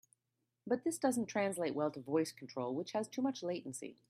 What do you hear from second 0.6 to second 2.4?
But this doesn't translate well to voice